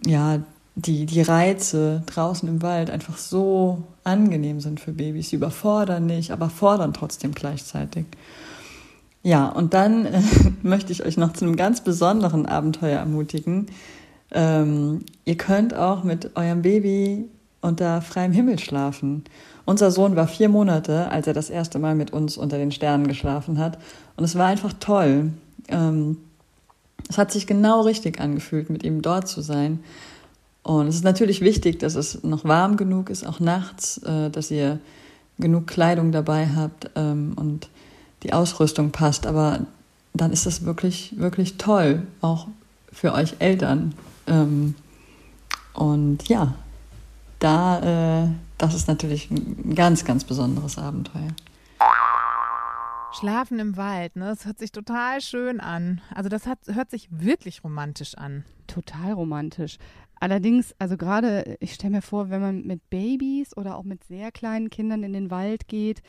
ja, 0.06 0.40
die, 0.76 1.06
die 1.06 1.22
Reize 1.22 2.04
draußen 2.06 2.48
im 2.48 2.62
Wald 2.62 2.90
einfach 2.90 3.18
so 3.18 3.84
angenehm 4.04 4.62
sind 4.62 4.80
für 4.80 4.94
Babys. 4.94 5.30
Sie 5.30 5.36
überfordern 5.36 6.06
nicht, 6.06 6.32
aber 6.32 6.50
fordern 6.50 6.94
trotzdem 6.94 7.34
gleichzeitig. 7.34 8.06
Ja, 9.24 9.50
und 9.50 9.74
dann 9.74 10.06
äh, 10.06 10.22
möchte 10.64 10.92
ich 10.92 11.06
euch 11.06 11.18
noch 11.18 11.34
zu 11.34 11.46
einem 11.46 11.56
ganz 11.56 11.82
besonderen 11.82 12.46
Abenteuer 12.46 13.00
ermutigen. 13.00 13.68
Ähm, 14.32 15.04
ihr 15.26 15.38
könnt 15.38 15.74
auch 15.74 16.04
mit 16.04 16.36
eurem 16.36 16.62
Baby 16.62 17.26
unter 17.60 18.02
freiem 18.02 18.32
Himmel 18.32 18.58
schlafen. 18.58 19.24
Unser 19.66 19.92
Sohn 19.92 20.16
war 20.16 20.28
vier 20.28 20.50
Monate, 20.50 21.12
als 21.12 21.28
er 21.28 21.34
das 21.34 21.50
erste 21.50 21.78
Mal 21.80 21.96
mit 21.96 22.12
uns 22.12 22.38
unter 22.38 22.58
den 22.58 22.72
Sternen 22.72 23.08
geschlafen 23.08 23.60
hat. 23.60 23.78
Und 24.16 24.24
es 24.24 24.36
war 24.36 24.48
einfach 24.48 24.74
toll. 24.80 25.34
Ähm, 25.68 26.18
es 27.10 27.18
hat 27.18 27.32
sich 27.32 27.46
genau 27.46 27.82
richtig 27.82 28.20
angefühlt, 28.20 28.70
mit 28.70 28.84
ihm 28.84 29.02
dort 29.02 29.28
zu 29.28 29.42
sein. 29.42 29.80
Und 30.64 30.88
es 30.88 30.96
ist 30.96 31.04
natürlich 31.04 31.42
wichtig, 31.42 31.80
dass 31.80 31.96
es 31.96 32.24
noch 32.24 32.44
warm 32.44 32.78
genug 32.78 33.10
ist, 33.10 33.26
auch 33.26 33.40
nachts, 33.40 33.98
äh, 34.00 34.30
dass 34.30 34.52
ihr 34.52 34.80
genug 35.40 35.68
Kleidung 35.68 36.12
dabei 36.12 36.48
habt 36.56 36.92
ähm, 36.96 37.34
und 37.36 37.70
die 38.24 38.34
Ausrüstung 38.34 38.92
passt. 38.92 39.26
Aber 39.26 39.66
dann 40.14 40.32
ist 40.32 40.46
das 40.46 40.64
wirklich, 40.64 41.18
wirklich 41.18 41.58
toll, 41.58 42.06
auch 42.22 42.48
für 42.92 43.14
euch 43.14 43.36
Eltern. 43.40 43.96
Ähm, 44.28 44.76
und 45.74 46.28
ja, 46.28 46.54
da, 47.40 48.24
äh, 48.24 48.28
das 48.58 48.76
ist 48.76 48.88
natürlich 48.88 49.32
ein 49.32 49.74
ganz, 49.74 50.06
ganz 50.06 50.24
besonderes 50.24 50.78
Abenteuer. 50.78 51.30
Schlafen 53.14 53.60
im 53.60 53.76
Wald, 53.76 54.16
ne? 54.16 54.26
Das 54.26 54.46
hört 54.46 54.60
sich 54.60 54.72
total 54.72 55.20
schön 55.20 55.60
an. 55.60 56.02
Also 56.16 56.30
das 56.30 56.48
hat, 56.48 56.60
hört 56.68 56.90
sich 56.92 57.10
wirklich 57.12 57.64
romantisch 57.64 58.16
an. 58.16 58.46
Total 58.68 59.12
romantisch. 59.12 59.80
Allerdings, 60.22 60.76
also 60.78 60.98
gerade, 60.98 61.58
ich 61.60 61.74
stelle 61.74 61.96
mir 61.96 62.02
vor, 62.04 62.30
wenn 62.30 62.42
man 62.42 62.62
mit 62.62 62.92
Babys 62.92 63.58
oder 63.58 63.76
auch 63.76 63.84
mit 63.84 64.04
sehr 64.04 64.32
kleinen 64.32 64.70
Kindern 64.70 65.02
in 65.02 65.14
den 65.14 65.32
Wald 65.32 65.68
geht, 65.68 66.04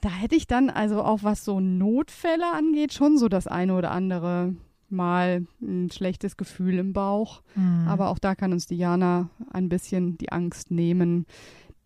da 0.00 0.08
hätte 0.08 0.34
ich 0.34 0.48
dann 0.48 0.70
also 0.70 1.00
auch 1.00 1.22
was 1.22 1.44
so 1.44 1.60
Notfälle 1.60 2.52
angeht, 2.52 2.92
schon 2.92 3.16
so 3.16 3.28
das 3.28 3.46
eine 3.46 3.76
oder 3.76 3.92
andere 3.92 4.56
Mal 4.90 5.46
ein 5.62 5.88
schlechtes 5.92 6.36
Gefühl 6.36 6.78
im 6.78 6.92
Bauch. 6.92 7.42
Mhm. 7.54 7.86
Aber 7.86 8.08
auch 8.08 8.18
da 8.18 8.34
kann 8.34 8.52
uns 8.52 8.66
Diana 8.66 9.30
ein 9.52 9.68
bisschen 9.68 10.18
die 10.18 10.32
Angst 10.32 10.72
nehmen, 10.72 11.24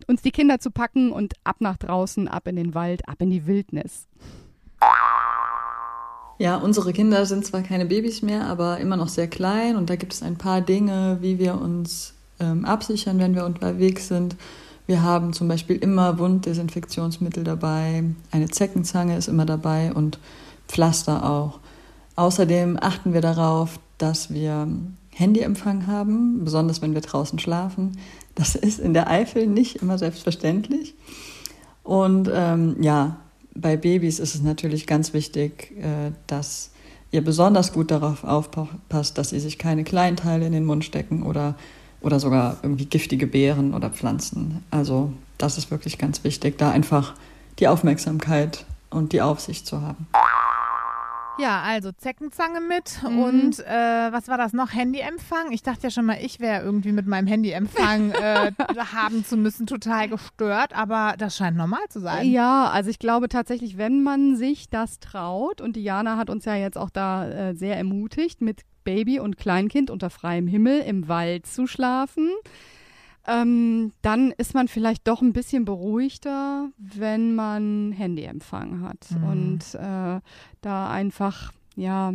uns 0.06 0.22
die 0.22 0.30
Kinder 0.30 0.60
zu 0.60 0.70
packen 0.70 1.12
und 1.12 1.34
ab 1.44 1.56
nach 1.60 1.76
draußen, 1.76 2.28
ab 2.28 2.48
in 2.48 2.56
den 2.56 2.74
Wald, 2.74 3.06
ab 3.06 3.20
in 3.20 3.28
die 3.28 3.46
Wildnis. 3.46 4.08
Ja, 6.38 6.56
unsere 6.56 6.92
Kinder 6.92 7.26
sind 7.26 7.44
zwar 7.44 7.62
keine 7.62 7.84
Babys 7.84 8.22
mehr, 8.22 8.46
aber 8.46 8.78
immer 8.78 8.96
noch 8.96 9.08
sehr 9.08 9.26
klein 9.26 9.76
und 9.76 9.90
da 9.90 9.96
gibt 9.96 10.12
es 10.12 10.22
ein 10.22 10.38
paar 10.38 10.60
Dinge, 10.60 11.18
wie 11.20 11.40
wir 11.40 11.60
uns 11.60 12.14
ähm, 12.38 12.64
absichern, 12.64 13.18
wenn 13.18 13.34
wir 13.34 13.44
unterwegs 13.44 14.06
sind. 14.06 14.36
Wir 14.86 15.02
haben 15.02 15.32
zum 15.32 15.48
Beispiel 15.48 15.76
immer 15.76 16.18
Wunddesinfektionsmittel 16.18 17.42
dabei, 17.42 18.04
eine 18.30 18.48
Zeckenzange 18.48 19.16
ist 19.16 19.26
immer 19.26 19.46
dabei 19.46 19.92
und 19.92 20.20
Pflaster 20.68 21.28
auch. 21.28 21.58
Außerdem 22.14 22.78
achten 22.80 23.12
wir 23.12 23.20
darauf, 23.20 23.80
dass 23.98 24.32
wir 24.32 24.68
Handyempfang 25.10 25.88
haben, 25.88 26.44
besonders 26.44 26.80
wenn 26.80 26.94
wir 26.94 27.00
draußen 27.00 27.40
schlafen. 27.40 27.98
Das 28.36 28.54
ist 28.54 28.78
in 28.78 28.94
der 28.94 29.10
Eifel 29.10 29.48
nicht 29.48 29.82
immer 29.82 29.98
selbstverständlich. 29.98 30.94
Und 31.82 32.30
ähm, 32.32 32.76
ja, 32.80 33.16
bei 33.60 33.76
Babys 33.76 34.18
ist 34.18 34.34
es 34.34 34.42
natürlich 34.42 34.86
ganz 34.86 35.12
wichtig, 35.12 35.72
äh, 35.78 36.12
dass 36.26 36.70
ihr 37.10 37.24
besonders 37.24 37.72
gut 37.72 37.90
darauf 37.90 38.24
aufpasst, 38.24 39.18
dass 39.18 39.30
sie 39.30 39.40
sich 39.40 39.58
keine 39.58 39.84
Kleinteile 39.84 40.46
in 40.46 40.52
den 40.52 40.64
Mund 40.64 40.84
stecken 40.84 41.22
oder, 41.22 41.54
oder 42.00 42.20
sogar 42.20 42.58
irgendwie 42.62 42.86
giftige 42.86 43.26
Beeren 43.26 43.74
oder 43.74 43.90
Pflanzen. 43.90 44.62
Also 44.70 45.12
das 45.38 45.58
ist 45.58 45.70
wirklich 45.70 45.98
ganz 45.98 46.24
wichtig, 46.24 46.58
da 46.58 46.70
einfach 46.70 47.14
die 47.58 47.68
Aufmerksamkeit 47.68 48.66
und 48.90 49.12
die 49.12 49.22
Aufsicht 49.22 49.66
zu 49.66 49.80
haben. 49.80 50.06
Ja, 51.38 51.62
also 51.62 51.92
Zeckenzange 51.92 52.60
mit 52.60 53.00
Mhm. 53.02 53.18
und 53.18 53.58
äh, 53.60 54.12
was 54.12 54.28
war 54.28 54.38
das 54.38 54.52
noch? 54.52 54.72
Handyempfang? 54.74 55.52
Ich 55.52 55.62
dachte 55.62 55.84
ja 55.84 55.90
schon 55.90 56.06
mal, 56.06 56.18
ich 56.20 56.40
wäre 56.40 56.62
irgendwie 56.64 56.92
mit 56.92 57.06
meinem 57.06 57.26
Handyempfang 57.26 58.10
äh, 58.12 58.52
haben 58.92 59.24
zu 59.24 59.36
müssen 59.36 59.66
total 59.66 60.08
gestört, 60.08 60.74
aber 60.76 61.14
das 61.16 61.36
scheint 61.36 61.56
normal 61.56 61.86
zu 61.90 62.00
sein. 62.00 62.28
Ja, 62.28 62.68
also 62.70 62.90
ich 62.90 62.98
glaube 62.98 63.28
tatsächlich, 63.28 63.78
wenn 63.78 64.02
man 64.02 64.36
sich 64.36 64.68
das 64.68 64.98
traut, 64.98 65.60
und 65.60 65.76
Diana 65.76 66.16
hat 66.16 66.28
uns 66.30 66.44
ja 66.44 66.56
jetzt 66.56 66.76
auch 66.76 66.90
da 66.90 67.28
äh, 67.28 67.54
sehr 67.54 67.76
ermutigt, 67.76 68.40
mit 68.40 68.62
Baby 68.84 69.20
und 69.20 69.36
Kleinkind 69.36 69.90
unter 69.90 70.10
freiem 70.10 70.46
Himmel 70.46 70.80
im 70.80 71.08
Wald 71.08 71.46
zu 71.46 71.66
schlafen, 71.66 72.30
ähm, 73.28 73.92
dann 74.02 74.32
ist 74.32 74.54
man 74.54 74.66
vielleicht 74.68 75.06
doch 75.06 75.22
ein 75.22 75.32
bisschen 75.32 75.64
beruhigter, 75.64 76.70
wenn 76.78 77.34
man 77.34 77.92
Handyempfang 77.92 78.80
hat 78.82 79.06
Mhm. 79.10 79.24
und 79.24 79.74
äh, 79.74 80.20
da 80.60 80.90
einfach, 80.90 81.52
ja, 81.76 82.14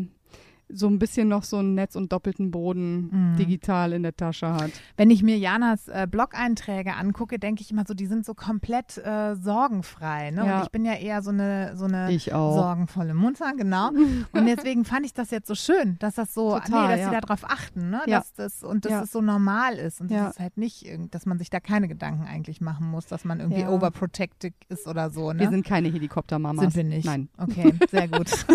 so 0.74 0.88
ein 0.88 1.00
bisschen 1.00 1.28
noch 1.28 1.44
so 1.44 1.60
ein 1.60 1.76
Netz 1.76 1.96
und 1.96 2.12
doppelten 2.12 2.52
Boden 2.52 3.10
Mhm. 3.12 3.38
digital 3.38 3.94
in 3.94 4.04
der 4.04 4.16
Tasche 4.16 4.54
hat. 4.54 4.72
Wenn 4.98 5.10
ich 5.12 5.24
mir 5.24 5.38
Janas 5.38 5.88
äh, 5.88 6.08
Blog-Einträge 6.10 6.96
angucke, 6.96 7.38
denke 7.40 7.62
ich 7.62 7.72
immer 7.72 7.84
so, 7.88 7.94
die 7.94 8.06
sind 8.08 8.26
so 8.26 8.34
komplett 8.34 8.98
äh, 8.98 9.36
sorgenfrei. 9.36 10.32
Ne? 10.32 10.46
Ja. 10.46 10.58
Und 10.58 10.64
ich 10.64 10.72
bin 10.72 10.86
ja 10.86 10.94
eher 10.94 11.22
so 11.22 11.30
eine, 11.32 11.76
so 11.78 11.86
eine 11.86 12.10
sorgenvolle 12.20 13.14
Mutter, 13.14 13.54
genau. 13.56 13.90
Und 14.34 14.46
deswegen 14.46 14.86
fand 14.86 15.06
ich 15.06 15.14
das 15.14 15.32
jetzt 15.32 15.48
so 15.48 15.56
schön, 15.56 15.98
dass 16.00 16.16
das 16.16 16.34
so, 16.34 16.58
Total, 16.60 16.84
nee, 16.88 16.92
dass 16.96 17.00
ja. 17.02 17.10
sie 17.14 17.22
darauf 17.28 17.44
achten, 17.50 17.90
ne? 17.90 18.02
Ja. 18.08 18.20
dass 18.20 18.34
das, 18.34 18.64
und 18.64 18.86
dass 18.86 18.92
Ja. 18.92 19.04
es 19.04 19.12
so 19.12 19.22
normal 19.22 19.76
ist 19.76 20.02
und 20.02 20.12
dass 20.12 20.32
es 20.36 20.40
halt 20.40 20.58
nicht, 20.58 20.86
dass 21.12 21.26
man 21.26 21.38
sich 21.38 21.50
da 21.50 21.60
keine 21.60 21.88
Gedanken 21.88 22.26
eigentlich 22.26 22.62
machen 22.62 22.90
muss, 22.90 23.06
dass 23.06 23.26
man 23.26 23.40
irgendwie 23.40 23.66
overprotected 23.66 24.54
ist 24.70 24.88
oder 24.88 25.10
so. 25.10 25.32
Ne? 25.34 25.40
Wir 25.42 25.50
sind 25.50 25.66
keine 25.66 25.90
Helikoptermamas. 25.90 26.62
Sind 26.62 26.76
wir 26.76 26.84
nicht. 26.84 27.06
Nein. 27.06 27.30
Okay, 27.38 27.74
sehr 27.92 28.08
gut. 28.08 28.30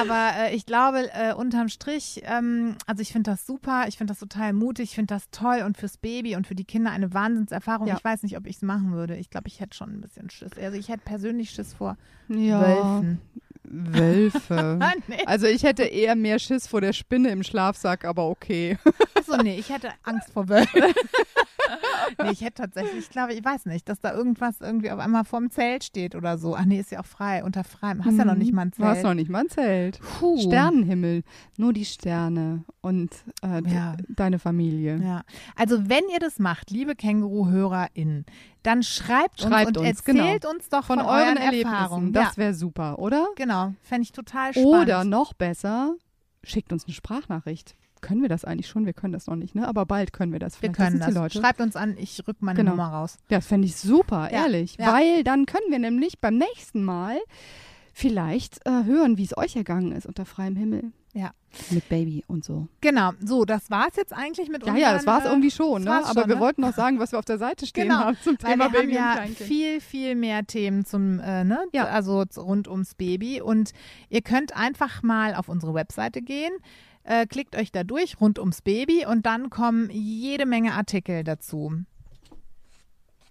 Aber 0.00 0.30
äh, 0.38 0.54
ich 0.54 0.64
glaube, 0.66 0.71
äh, 0.72 1.34
unterm 1.34 1.68
Strich, 1.68 2.22
ähm, 2.24 2.76
also 2.86 3.02
ich 3.02 3.12
finde 3.12 3.30
das 3.30 3.46
super, 3.46 3.84
ich 3.88 3.98
finde 3.98 4.12
das 4.12 4.20
total 4.20 4.52
mutig, 4.52 4.90
ich 4.90 4.94
finde 4.94 5.14
das 5.14 5.30
toll 5.30 5.62
und 5.64 5.76
fürs 5.76 5.96
Baby 5.96 6.36
und 6.36 6.46
für 6.46 6.54
die 6.54 6.64
Kinder 6.64 6.90
eine 6.90 7.12
Wahnsinnserfahrung. 7.14 7.86
Ja. 7.86 7.96
Ich 7.96 8.04
weiß 8.04 8.22
nicht, 8.22 8.36
ob 8.36 8.46
ich 8.46 8.56
es 8.56 8.62
machen 8.62 8.92
würde. 8.92 9.16
Ich 9.16 9.30
glaube, 9.30 9.48
ich 9.48 9.60
hätte 9.60 9.76
schon 9.76 9.90
ein 9.90 10.00
bisschen 10.00 10.30
Schiss. 10.30 10.52
Also 10.60 10.76
ich 10.76 10.88
hätte 10.88 11.02
persönlich 11.04 11.50
Schiss 11.50 11.74
vor 11.74 11.96
Ja. 12.28 12.60
Wölfen. 12.60 13.20
Wölfe. 13.64 14.78
nee. 15.08 15.24
Also 15.26 15.46
ich 15.46 15.62
hätte 15.62 15.84
eher 15.84 16.14
mehr 16.16 16.38
Schiss 16.38 16.66
vor 16.66 16.80
der 16.80 16.92
Spinne 16.92 17.30
im 17.30 17.42
Schlafsack, 17.42 18.04
aber 18.04 18.28
okay. 18.28 18.78
Achso, 19.14 19.36
nee, 19.36 19.58
ich 19.58 19.70
hätte 19.70 19.90
Angst 20.02 20.30
vor 20.32 20.48
Wölfen. 20.48 20.82
nee, 22.22 22.30
ich 22.32 22.40
hätte 22.42 22.62
tatsächlich, 22.62 22.98
ich 23.04 23.10
glaube, 23.10 23.34
ich 23.34 23.44
weiß 23.44 23.66
nicht, 23.66 23.88
dass 23.88 24.00
da 24.00 24.12
irgendwas 24.14 24.60
irgendwie 24.60 24.90
auf 24.90 24.98
einmal 24.98 25.24
vorm 25.24 25.50
Zelt 25.50 25.84
steht 25.84 26.14
oder 26.14 26.38
so. 26.38 26.56
Ach 26.56 26.64
nee, 26.64 26.80
ist 26.80 26.90
ja 26.90 27.00
auch 27.00 27.06
frei, 27.06 27.44
unter 27.44 27.64
freiem. 27.64 28.04
Hast 28.04 28.18
ja 28.18 28.24
noch 28.24 28.34
nicht 28.34 28.52
mal 28.52 28.62
ein 28.62 28.68
Mhm. 28.68 28.82
Du 28.82 28.84
hast 28.84 28.94
Zelt. 28.96 29.04
noch 29.06 29.14
nicht 29.14 29.30
mal 29.30 29.40
ein 29.40 29.48
Zelt. 29.48 30.00
Puh. 30.00 30.40
Sternenhimmel, 30.40 31.22
nur 31.56 31.72
die 31.72 31.84
Sterne 31.84 32.64
und 32.80 33.10
äh, 33.42 33.62
Ja. 33.68 33.96
deine 34.08 34.38
Familie. 34.38 34.98
Ja, 35.02 35.22
also 35.56 35.88
wenn 35.88 36.02
ihr 36.12 36.18
das 36.20 36.38
macht, 36.38 36.70
liebe 36.70 36.94
Känguru-HörerInnen, 36.94 38.24
dann 38.62 38.82
schreibt, 38.82 39.40
Schreibt 39.40 39.68
uns 39.68 39.78
und 39.78 39.86
uns, 39.86 40.04
genau. 40.04 40.24
erzählt 40.24 40.44
uns 40.46 40.68
doch 40.68 40.84
Von, 40.84 40.98
von, 41.00 41.08
euren 41.08 41.36
Erfahrungen. 41.36 41.42
Erlebnissen, 41.44 42.14
Ja, 42.14 42.22
das 42.24 42.36
wäre 42.38 42.54
super, 42.54 42.98
oder? 42.98 43.26
genau, 43.36 43.74
fände 43.82 44.02
ich 44.02 44.12
total 44.12 44.52
spannend. 44.52 44.68
Oder 44.68 45.04
noch 45.04 45.32
besser, 45.32 45.94
schickt 46.44 46.72
uns 46.72 46.84
eine 46.84 46.94
Sprachnachricht. 46.94 47.76
Können 48.00 48.20
wir 48.22 48.28
das 48.28 48.44
eigentlich 48.44 48.66
schon? 48.66 48.84
Wir 48.84 48.94
können 48.94 49.12
das 49.12 49.28
noch 49.28 49.36
nicht, 49.36 49.54
ne? 49.54 49.68
Aber 49.68 49.86
bald 49.86 50.12
können 50.12 50.32
wir 50.32 50.40
das. 50.40 50.54
Wir 50.54 50.70
Vielleicht 50.70 50.76
können 50.76 50.98
wissen's 50.98 51.14
das. 51.14 51.22
Leute. 51.22 51.38
Schreibt 51.38 51.60
uns 51.60 51.76
an, 51.76 51.96
ich 51.96 52.26
rück 52.26 52.36
meine 52.40 52.56
Genau. 52.56 52.72
Nummer 52.72 52.88
raus. 52.88 53.16
Ja, 53.28 53.38
das 53.38 53.46
fände 53.46 53.66
ich 53.66 53.76
super, 53.76 54.28
Ja, 54.32 54.42
ehrlich. 54.42 54.76
ja. 54.76 54.92
Weil 54.92 55.22
dann 55.22 55.46
können 55.46 55.66
wir 55.70 55.78
nämlich 55.78 56.18
beim 56.18 56.36
nächsten 56.36 56.82
Mal 56.84 57.16
vielleicht 57.92 58.58
äh, 58.66 58.84
hören, 58.84 59.18
wie 59.18 59.24
es 59.24 59.36
euch 59.36 59.54
ergangen 59.54 59.92
ist 59.92 60.06
unter 60.06 60.24
freiem 60.24 60.56
Himmel. 60.56 60.92
Ja. 61.14 61.32
Mit 61.70 61.86
Baby 61.90 62.24
und 62.26 62.42
so. 62.42 62.68
Genau, 62.80 63.12
so, 63.22 63.44
das 63.44 63.70
war's 63.70 63.96
jetzt 63.96 64.14
eigentlich 64.14 64.48
mit 64.48 64.62
Ja, 64.62 64.72
unseren, 64.72 64.80
ja, 64.80 64.92
das 64.94 65.04
war 65.06 65.18
es 65.18 65.26
äh, 65.26 65.28
irgendwie 65.28 65.50
schon, 65.50 65.82
ne? 65.84 65.90
Aber 66.06 66.20
schon, 66.22 66.28
wir 66.30 66.36
ne? 66.36 66.40
wollten 66.40 66.62
noch 66.62 66.72
sagen, 66.72 66.98
was 66.98 67.12
wir 67.12 67.18
auf 67.18 67.26
der 67.26 67.36
Seite 67.36 67.66
stehen 67.66 67.88
Genau, 67.88 67.96
haben 68.00 68.16
zum 68.22 68.38
Thema 68.38 68.72
wir 68.72 68.80
Baby 68.80 68.80
haben 68.80 68.86
und 68.86 68.94
ja 68.94 69.12
Kleinkind. 69.14 69.48
viel, 69.48 69.80
viel 69.82 70.14
mehr 70.14 70.46
Themen 70.46 70.86
zum, 70.86 71.18
äh, 71.20 71.44
ne? 71.44 71.62
Ja. 71.72 71.84
Also 71.84 72.24
rund 72.38 72.66
ums 72.68 72.94
Baby. 72.94 73.42
Und 73.42 73.72
ihr 74.08 74.22
könnt 74.22 74.56
einfach 74.56 75.02
mal 75.02 75.34
auf 75.34 75.50
unsere 75.50 75.74
Webseite 75.74 76.22
gehen, 76.22 76.52
äh, 77.04 77.26
klickt 77.26 77.56
euch 77.56 77.70
da 77.70 77.84
durch, 77.84 78.18
rund 78.18 78.38
ums 78.38 78.62
Baby 78.62 79.04
und 79.04 79.26
dann 79.26 79.50
kommen 79.50 79.90
jede 79.90 80.46
Menge 80.46 80.72
Artikel 80.72 81.22
dazu. 81.24 81.74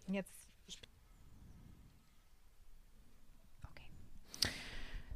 Jetzt. 0.08 0.30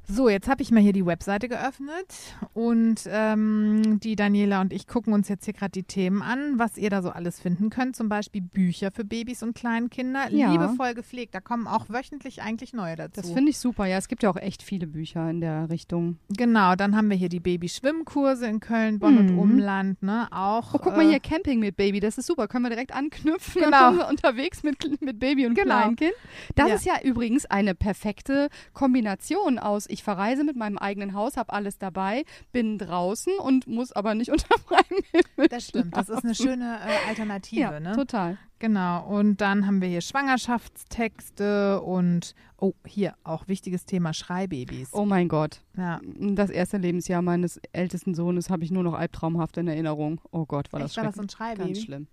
So, 0.08 0.28
jetzt 0.28 0.48
habe 0.48 0.62
ich 0.62 0.70
mal 0.70 0.80
hier 0.80 0.92
die 0.92 1.04
Webseite 1.04 1.48
geöffnet 1.48 2.06
und 2.54 3.00
ähm, 3.08 3.98
die 4.00 4.14
Daniela 4.14 4.60
und 4.60 4.72
ich 4.72 4.86
gucken 4.86 5.12
uns 5.12 5.28
jetzt 5.28 5.44
hier 5.46 5.52
gerade 5.54 5.72
die 5.72 5.82
Themen 5.82 6.22
an, 6.22 6.58
was 6.60 6.78
ihr 6.78 6.90
da 6.90 7.02
so 7.02 7.10
alles 7.10 7.40
finden 7.40 7.70
könnt. 7.70 7.96
Zum 7.96 8.08
Beispiel 8.08 8.40
Bücher 8.40 8.92
für 8.92 9.04
Babys 9.04 9.42
und 9.42 9.56
Kleinkinder, 9.56 10.30
Ja. 10.30 10.52
liebevoll 10.52 10.94
gepflegt. 10.94 11.34
Da 11.34 11.40
kommen 11.40 11.66
auch 11.66 11.88
wöchentlich 11.88 12.40
eigentlich 12.40 12.72
neue 12.72 12.94
dazu. 12.94 13.20
Das 13.20 13.32
finde 13.32 13.50
ich 13.50 13.58
super. 13.58 13.86
Ja, 13.86 13.96
es 13.98 14.06
gibt 14.06 14.22
ja 14.22 14.30
auch 14.30 14.36
echt 14.36 14.62
viele 14.62 14.86
Bücher 14.86 15.28
in 15.28 15.40
der 15.40 15.68
Richtung. 15.70 16.18
genau, 16.36 16.76
dann 16.76 16.96
haben 16.96 17.10
wir 17.10 17.16
hier 17.16 17.28
die 17.28 17.40
Baby-Schwimmkurse 17.40 18.46
in 18.46 18.60
Köln, 18.60 19.00
Bonn 19.00 19.18
und 19.18 19.32
Mhm. 19.32 19.38
Umland, 19.40 20.02
ne? 20.04 20.28
Auch. 20.30 20.72
Oh, 20.74 20.78
guck 20.78 20.96
mal 20.96 21.04
äh, 21.04 21.08
hier, 21.10 21.20
Camping 21.20 21.58
mit 21.58 21.76
Baby, 21.76 21.98
das 21.98 22.16
ist 22.16 22.26
super. 22.26 22.46
Können 22.46 22.64
wir 22.64 22.70
direkt 22.70 22.94
anknüpfen. 22.94 23.60
Genau. 23.62 24.08
Unterwegs 24.08 24.62
mit, 24.62 25.00
mit 25.02 25.18
Baby 25.18 25.46
und 25.46 25.54
Genau. 25.54 25.74
Kleinkind. 25.80 26.12
Das 26.54 26.68
Ja. 26.68 26.74
ist 26.76 26.84
ja 26.86 26.92
übrigens 27.02 27.44
eine 27.46 27.74
perfekte 27.74 28.48
Kombination 28.72 29.58
aus, 29.58 29.86
ich 29.96 30.04
verreise 30.04 30.44
mit 30.44 30.56
meinem 30.56 30.78
eigenen 30.78 31.14
Haus, 31.14 31.36
habe 31.36 31.52
alles 31.52 31.78
dabei, 31.78 32.24
bin 32.52 32.78
draußen 32.78 33.32
und 33.38 33.66
muss 33.66 33.92
aber 33.92 34.14
nicht 34.14 34.30
unter 34.32 34.56
freiem 34.58 35.02
Himmel 35.12 35.48
Das 35.48 35.64
stimmt, 35.66 35.96
das 35.96 36.08
ist 36.08 36.24
eine 36.24 36.34
schöne 36.34 36.78
äh, 36.86 37.08
Alternative, 37.08 37.60
Ja, 37.60 37.80
ne? 37.80 37.92
total. 37.92 38.38
Genau, 38.58 39.06
und 39.06 39.40
dann 39.42 39.66
haben 39.66 39.82
wir 39.82 39.88
hier 39.88 40.00
Schwangerschaftstexte 40.00 41.80
und, 41.82 42.34
oh, 42.56 42.72
hier 42.86 43.14
auch 43.24 43.48
wichtiges 43.48 43.84
Thema 43.84 44.12
Schreibabys. 44.14 44.90
Oh 44.92 45.04
mein 45.04 45.28
Gott. 45.28 45.60
Ja. 45.76 46.00
Das 46.18 46.50
erste 46.50 46.78
Lebensjahr 46.78 47.22
meines 47.22 47.60
ältesten 47.72 48.14
Sohnes 48.14 48.48
habe 48.50 48.64
ich 48.64 48.70
nur 48.70 48.82
noch 48.82 48.94
albtraumhaft 48.94 49.56
in 49.58 49.68
Erinnerung. 49.68 50.20
Oh 50.30 50.46
Gott, 50.46 50.72
war 50.72 50.80
das 50.80 50.92
Echt, 50.92 50.96
war 50.98 51.04
das 51.04 51.14
schrecklich. 51.14 51.16
so 51.16 51.22
ein 51.22 51.28
Schreibaby? 51.56 51.72
Ganz 51.74 51.84
schlimm. 51.84 52.06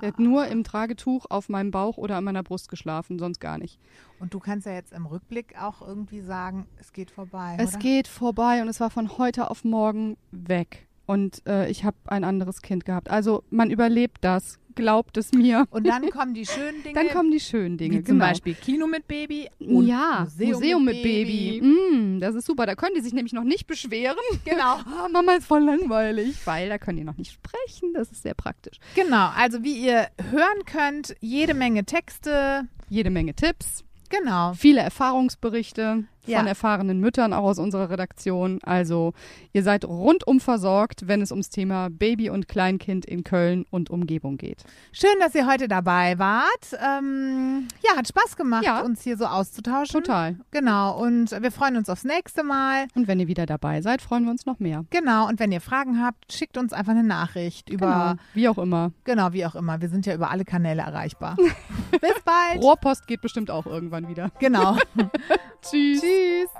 Der 0.00 0.08
hat 0.08 0.18
nur 0.18 0.46
im 0.46 0.64
Tragetuch 0.64 1.26
auf 1.28 1.48
meinem 1.48 1.70
Bauch 1.70 1.96
oder 1.96 2.16
an 2.16 2.24
meiner 2.24 2.42
Brust 2.42 2.68
geschlafen, 2.68 3.18
sonst 3.18 3.40
gar 3.40 3.58
nicht. 3.58 3.78
Und 4.20 4.34
du 4.34 4.38
kannst 4.38 4.66
ja 4.66 4.72
jetzt 4.72 4.92
im 4.92 5.06
Rückblick 5.06 5.60
auch 5.60 5.82
irgendwie 5.82 6.20
sagen, 6.20 6.66
es 6.76 6.92
geht 6.92 7.10
vorbei. 7.10 7.56
Es 7.58 7.70
oder? 7.70 7.78
geht 7.78 8.08
vorbei 8.08 8.62
und 8.62 8.68
es 8.68 8.80
war 8.80 8.90
von 8.90 9.18
heute 9.18 9.50
auf 9.50 9.64
morgen 9.64 10.16
weg. 10.30 10.86
Und 11.06 11.46
äh, 11.46 11.70
ich 11.70 11.84
habe 11.84 11.96
ein 12.06 12.22
anderes 12.22 12.60
Kind 12.60 12.84
gehabt. 12.84 13.10
Also 13.10 13.42
man 13.50 13.70
überlebt 13.70 14.18
das, 14.20 14.58
glaubt 14.78 15.16
es 15.16 15.32
mir. 15.32 15.66
Und 15.70 15.86
dann 15.86 16.08
kommen 16.10 16.34
die 16.34 16.46
schönen 16.46 16.82
Dinge. 16.84 16.94
Dann 16.94 17.08
kommen 17.08 17.30
die 17.30 17.40
schönen 17.40 17.76
Dinge. 17.76 17.98
wie 17.98 18.04
zum 18.04 18.18
genau. 18.18 18.30
Beispiel 18.30 18.54
Kino 18.54 18.86
mit 18.86 19.06
Baby 19.06 19.48
und 19.58 19.86
ja, 19.86 20.26
Museum, 20.38 20.84
mit, 20.84 21.02
Baby. 21.02 21.60
Mm, 21.62 22.20
das 22.20 22.34
ist 22.34 22.46
super. 22.46 22.64
Da 22.66 22.74
können 22.74 22.94
die 22.96 23.00
sich 23.02 23.12
nämlich 23.12 23.32
noch 23.32 23.44
nicht 23.44 23.66
beschweren. 23.66 24.16
Genau. 24.44 24.78
Ah, 24.98 25.08
Mama 25.12 25.32
ist 25.34 25.46
voll 25.46 25.62
langweilig, 25.62 26.36
weil 26.46 26.68
da 26.68 26.78
können 26.78 26.98
die 26.98 27.04
noch 27.04 27.16
nicht 27.16 27.32
sprechen. 27.32 27.92
Das 27.94 28.10
ist 28.10 28.22
sehr 28.22 28.34
praktisch. 28.34 28.78
Genau, 28.94 29.28
also 29.36 29.62
wie 29.62 29.74
ihr 29.86 30.08
hören 30.30 30.64
könnt, 30.64 31.14
jede 31.20 31.54
Menge 31.54 31.84
Texte. 31.84 32.66
Jede 32.88 33.10
Menge 33.10 33.34
Tipps, 33.34 33.84
Genau. 34.08 34.54
viele 34.54 34.80
Erfahrungsberichte 34.80 36.04
Ja. 36.28 36.38
von 36.38 36.46
erfahrenen 36.46 37.00
Müttern, 37.00 37.32
auch 37.32 37.44
aus 37.44 37.58
unserer 37.58 37.90
Redaktion. 37.90 38.58
Also 38.62 39.12
ihr 39.52 39.62
seid 39.62 39.84
rundum 39.84 40.40
versorgt, 40.40 41.08
wenn 41.08 41.20
es 41.22 41.30
ums 41.30 41.50
Thema 41.50 41.88
Baby 41.90 42.30
und 42.30 42.48
Kleinkind 42.48 43.04
in 43.06 43.24
Köln 43.24 43.64
und 43.70 43.90
Umgebung 43.90 44.36
geht. 44.36 44.64
Schön, 44.92 45.10
dass 45.20 45.34
ihr 45.34 45.46
heute 45.46 45.68
dabei 45.68 46.18
wart. 46.18 46.46
Ähm, 46.80 47.68
ja, 47.84 47.96
hat 47.96 48.08
Spaß 48.08 48.36
gemacht, 48.36 48.64
Ja. 48.64 48.80
uns 48.80 49.02
hier 49.02 49.16
so 49.16 49.26
auszutauschen. 49.26 50.02
Total. 50.02 50.36
Genau, 50.50 50.98
und 51.00 51.30
wir 51.30 51.50
freuen 51.52 51.76
uns 51.76 51.88
aufs 51.88 52.04
nächste 52.04 52.42
Mal. 52.42 52.86
Und 52.94 53.08
wenn 53.08 53.18
ihr 53.20 53.26
wieder 53.28 53.46
dabei 53.46 53.80
seid, 53.82 54.02
freuen 54.02 54.24
wir 54.24 54.30
uns 54.30 54.46
noch 54.46 54.58
mehr. 54.58 54.84
Genau, 54.90 55.26
und 55.28 55.38
wenn 55.40 55.52
ihr 55.52 55.60
Fragen 55.60 56.02
habt, 56.04 56.32
schickt 56.32 56.56
uns 56.58 56.72
einfach 56.72 56.92
eine 56.92 57.04
Nachricht 57.04 57.68
über, 57.70 57.86
Genau. 57.86 58.14
Wie 58.34 58.48
auch 58.48 58.58
immer. 58.58 58.92
genau, 59.04 59.32
wie 59.32 59.44
auch 59.46 59.54
immer. 59.54 59.80
Wir 59.80 59.88
sind 59.88 60.06
ja 60.06 60.14
über 60.14 60.30
alle 60.30 60.44
Kanäle 60.44 60.82
erreichbar. 60.82 61.36
Bis 61.90 62.20
bald. 62.24 62.62
Rohrpost 62.62 63.06
geht 63.06 63.20
bestimmt 63.20 63.50
auch 63.50 63.66
irgendwann 63.66 64.08
wieder. 64.08 64.30
Genau. 64.40 64.76
Tschüss. 65.62 66.00
Tschüss. 66.00 66.50